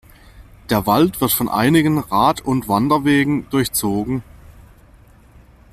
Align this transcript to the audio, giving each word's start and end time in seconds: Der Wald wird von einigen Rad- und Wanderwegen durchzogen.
Der 0.71 0.87
Wald 0.87 1.21
wird 1.21 1.31
von 1.31 1.47
einigen 1.47 1.99
Rad- 1.99 2.41
und 2.41 2.67
Wanderwegen 2.67 3.47
durchzogen. 3.51 4.23